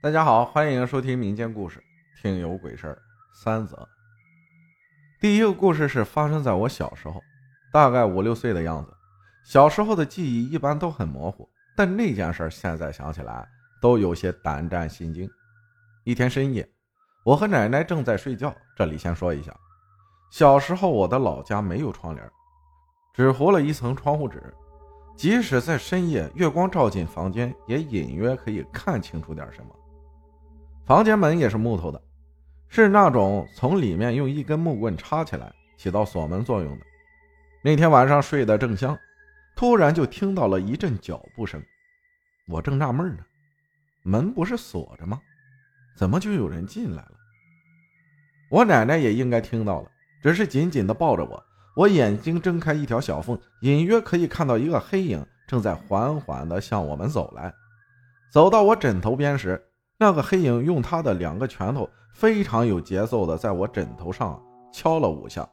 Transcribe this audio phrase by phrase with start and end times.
[0.00, 1.82] 大家好，欢迎收听民间故事
[2.22, 2.94] 《听有鬼事儿》
[3.42, 3.76] 三则。
[5.20, 7.20] 第一个故事是发生在我小时候，
[7.72, 8.94] 大概五六岁的样子。
[9.44, 13.44] 小时候的记忆一般都很模糊，但那件事现在想起来
[13.82, 15.28] 都有些胆战心惊。
[16.04, 16.64] 一天深夜，
[17.24, 18.54] 我和奶奶正在睡觉。
[18.76, 19.52] 这里先说一下，
[20.30, 22.30] 小时候我的老家没有窗帘，
[23.12, 24.40] 只糊了一层窗户纸。
[25.16, 29.74] 即使在深夜，月光照进房间，也隐约可以看清楚点什么。
[30.88, 32.00] 房间门也是木头的，
[32.66, 36.86] 是那种从里面用一根木棍插起来，起到锁门作用的。
[37.60, 38.98] 那天晚上睡得正香，
[39.54, 41.62] 突然就听到了一阵脚步声。
[42.46, 43.22] 我正纳闷呢，
[44.02, 45.20] 门不是锁着吗？
[45.94, 47.12] 怎么就有人进来了？
[48.50, 49.90] 我奶奶也应该听到了，
[50.22, 51.44] 只是紧紧地抱着我。
[51.76, 57.52] 我眼睛睁开一条小缝，隐约可以看到一个黑影正在缓缓地向我们走来。
[58.32, 59.62] 走到我枕头边时，
[60.00, 64.40] 那个黑影用他的两个拳头非常有节奏的在我枕头上
[64.72, 65.48] 敲了五下，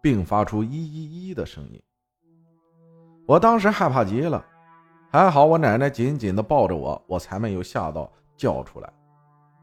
[0.00, 1.82] 并发出“一一一”的声音。
[3.26, 4.42] 我当时害怕极了，
[5.10, 8.90] 还好我奶奶紧紧地抱着我，我才没有吓到叫出来。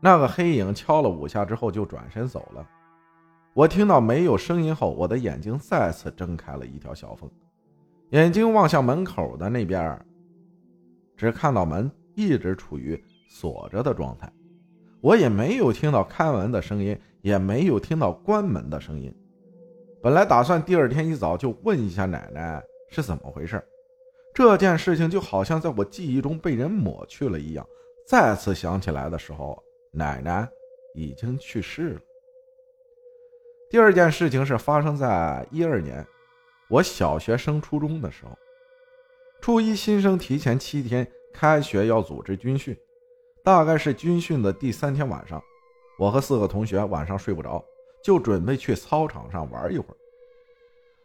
[0.00, 2.64] 那个黑影敲了五下之后就转身走了。
[3.54, 7.28] 我听到没有声音后，我的眼睛再次睁开了一条小缝，
[8.10, 10.00] 眼睛望向门口的那边，
[11.16, 13.02] 只看到门一直处于。
[13.34, 14.30] 锁着的状态，
[15.00, 19.12] 我也没有听到开门的声音，也没有听到关门的声音。
[20.02, 23.64] 本来打算第二天一早就问一下奶奶是怎么回事，
[24.34, 27.66] 这件事情就好像在我记忆中被人抹去了一样。
[28.06, 29.60] 再次想起来的时候，
[29.92, 30.46] 奶奶
[30.94, 32.00] 已经去世了。
[33.70, 36.06] 第二件事情是发生在一二年，
[36.68, 38.36] 我小学升初中的时候，
[39.40, 42.76] 初一新生提前七天开学要组织军训。
[43.44, 45.42] 大概是军训的第三天晚上，
[45.98, 47.62] 我和四个同学晚上睡不着，
[48.04, 49.96] 就准备去操场上玩一会儿。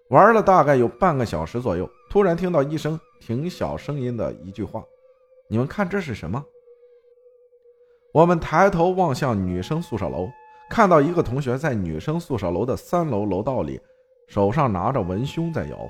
[0.09, 4.83] 玩了大概有半个小时左右，突然听到一声挺小声音的一句话
[5.49, 6.43] ：“你们看这是什么？”
[8.13, 10.29] 我们抬头望向女生宿舍楼，
[10.69, 13.81] 看到一个同学在女生宿舍楼的三楼楼道里，
[14.27, 15.89] 手上拿着文胸在摇晃。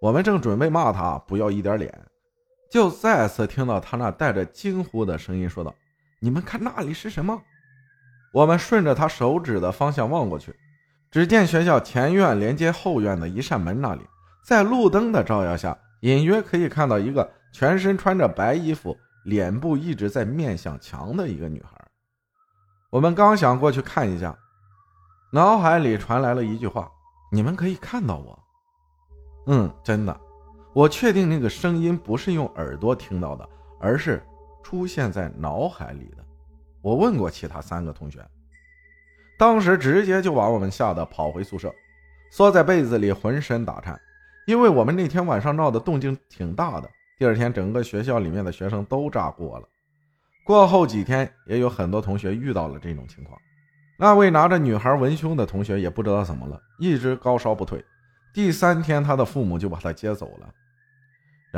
[0.00, 1.92] 我们正准备骂他不要一点脸。
[2.70, 5.74] 就再次听到他那带着惊呼的声音说道
[6.20, 7.42] ：“你们看那里是什么？”
[8.34, 10.54] 我们顺着他手指的方向望过去，
[11.10, 14.02] 只见学校前院连接后院的一扇门那里，
[14.44, 21.70] 在路灯的照耀下，隐约可以看到一个全身穿着白衣服、脸部一直在面向墙的一个女孩。
[22.90, 24.36] 我们刚想过去看一下，
[25.32, 26.90] 脑海里传来了一句话
[27.32, 28.38] ：“你们可以看到我。”
[29.48, 30.20] 嗯，真的。
[30.78, 33.48] 我确定那个声音不是用耳朵听到的，
[33.80, 34.22] 而是
[34.62, 36.24] 出现在脑海里的。
[36.80, 38.24] 我问过其他三个同学，
[39.36, 41.74] 当时直接就把我们吓得跑回宿舍，
[42.30, 44.00] 缩在被子里浑身打颤，
[44.46, 46.88] 因为我们那天晚上闹的动静挺大的。
[47.18, 49.68] 第二天，整个学校里面的学生都炸锅了。
[50.44, 53.36] 过后几天，也有很多同学遇到了这种情况。
[53.98, 57.84] 那位拿着女孩文胸的同学也不知道怎么了，一直高烧不退。
[58.32, 60.48] 第三天，他的父母就把他接走了。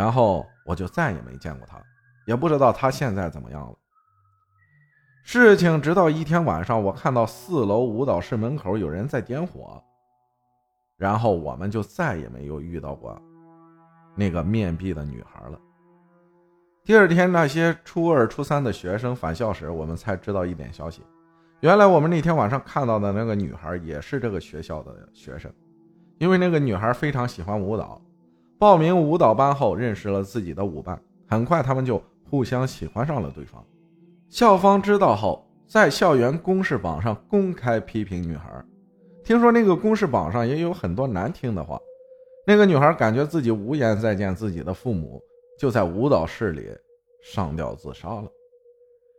[0.00, 1.78] 然后我就再也没见过他，
[2.25, 3.77] 也不知道他现在怎么样了。
[5.22, 9.84] 事情直到一天晚上，我看到四楼舞蹈室门口有人在点火，
[10.97, 13.21] 然后我们就再也没有遇到过
[14.15, 15.61] 那个面壁的女孩了。
[16.82, 21.03] 第二天，那些初二、初三的学生返校时，我们才知道一点消息：
[21.61, 25.53] 原来我们那天晚上看到的那个女孩也是这个学校的学生，
[26.17, 28.00] 因为那个女孩非常喜欢舞蹈。
[28.60, 31.98] 报名舞蹈班后，认识了自己的舞伴，很快他们就
[32.28, 33.65] 互相喜欢上了对方。
[34.28, 38.62] 校方知道后，在校园公示榜上公开批评女孩。
[39.25, 41.81] 听说那个公示榜上也有很多难听的话。
[42.47, 45.22] 那个女孩感觉自己无颜再见自己的父母，
[45.59, 46.69] 就在舞蹈室里
[47.22, 48.25] 上吊自杀了。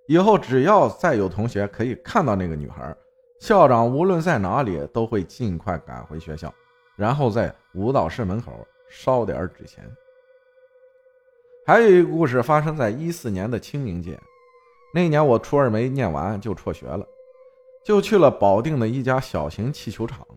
[0.07, 2.95] 以后只要再有同学可以看到那个女孩，
[3.39, 6.53] 校长无论在哪里都会尽快赶回学校，
[6.95, 8.51] 然后在舞蹈室门口。
[8.91, 9.89] 烧点纸钱。
[11.65, 14.19] 还有一个故事发生在一四年的清明节，
[14.93, 17.05] 那年我初二没念完就辍学了，
[17.85, 20.27] 就去了保定的一家小型气球厂。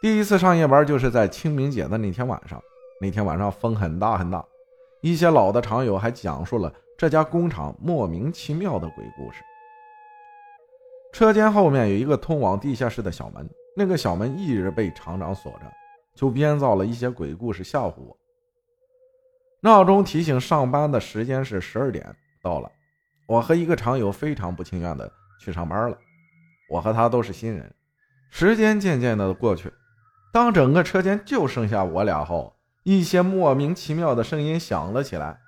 [0.00, 2.62] 第一次上夜班就是在清明节的那天晚上，
[3.00, 4.44] 那天晚上风很大很大，
[5.00, 9.42] 一些老的厂友还讲述了这家工厂莫名其妙的鬼故事。
[11.12, 15.79] 车间后面有一个通往地下室的小门，那个小门一直被厂长锁着。
[16.14, 18.16] 就编造了一些鬼故事吓唬我。
[19.62, 22.70] 闹钟提醒上班的时间是十二点到了，
[23.26, 25.98] 我和一个常友非常不情愿的去上班了。
[26.70, 27.70] 我和他都是新人。
[28.30, 29.72] 时间渐渐的过去，
[30.32, 32.54] 当整个车间就剩下我俩后，
[32.84, 35.40] 一些莫名其妙的声音响了起来。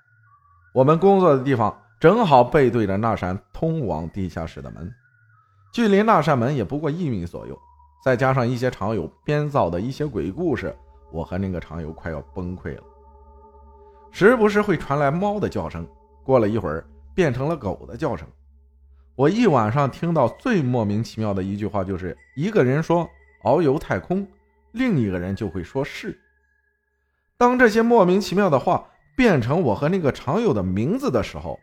[0.73, 4.93] 我们工作的地方正好背对着那扇通往地下室的门，
[5.73, 7.57] 距离那扇门也不过一米左右。
[8.03, 10.75] 再加上一些常友编造的一些鬼故事，
[11.09, 12.83] 我和那个常友快要崩溃了。
[14.11, 15.87] 时不时会传来猫的叫声，
[16.21, 16.85] 过了一会儿
[17.15, 18.27] 变成了狗的叫声。
[19.15, 23.09] 我一晚上听到最莫名其妙的一句话，就是一个人说
[23.45, 24.27] “遨游太空”，
[24.73, 26.19] 另一个人就会说是。
[27.37, 28.85] 当这些莫名其妙的话
[29.15, 31.57] 变成我和那个常友的名字的时候，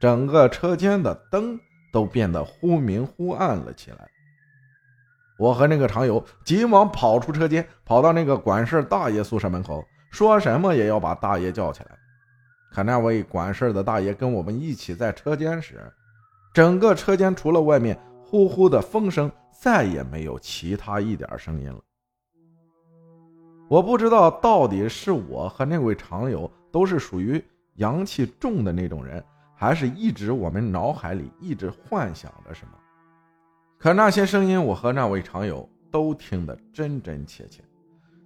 [0.00, 1.58] 整个车间的灯
[1.92, 4.08] 都变得忽明忽暗了起来。
[5.36, 11.90] 我和那个常友急忙跑出车间，跑到那个管事大爷宿舍门口，说什么也要把大爷叫起来。
[12.72, 15.92] 可那位管事的大爷跟我们一起在车间时，
[16.52, 21.78] 整个车间除了外面呼呼的风声，再也没有其他一点声音了。
[23.68, 27.42] 我不知道到底是我和那位常友都是属于
[27.76, 29.24] 阳气重的那种人，
[29.56, 32.78] 还是一直我们脑海里一直幻想着什么。
[33.84, 37.62] 可那些声音，我和那位常友都听得真真切切。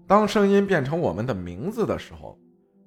[0.06, 2.38] 当声音变成我们的名字的时候，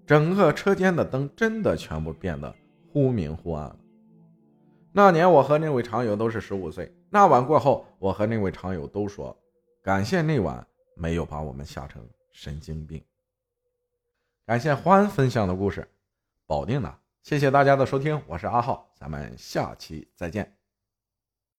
[0.07, 2.55] 整个车间的灯真的全部变得
[2.89, 3.75] 忽明忽暗了。
[4.93, 6.89] 那年我和那位常友都是十五岁。
[7.09, 9.37] 那晚过后，我和那位常友都说
[9.83, 10.65] 感谢那晚
[10.95, 12.01] 没有把我们吓成
[12.31, 13.03] 神经病。
[14.45, 15.85] 感谢欢分享的故事，
[16.47, 20.60] 保定的，谢谢大家的收听，我是阿浩，咱们下期再见。